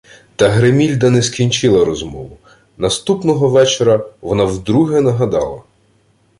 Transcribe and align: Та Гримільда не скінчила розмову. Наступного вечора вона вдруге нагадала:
Та 0.35 0.49
Гримільда 0.49 1.09
не 1.09 1.21
скінчила 1.23 1.85
розмову. 1.85 2.37
Наступного 2.77 3.49
вечора 3.49 4.05
вона 4.21 4.43
вдруге 4.43 5.01
нагадала: 5.01 5.61